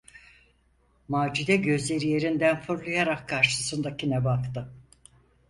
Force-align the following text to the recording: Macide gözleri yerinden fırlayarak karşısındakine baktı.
Macide 1.07 1.55
gözleri 1.55 2.07
yerinden 2.07 2.61
fırlayarak 2.61 3.29
karşısındakine 3.29 4.25
baktı. 4.25 4.71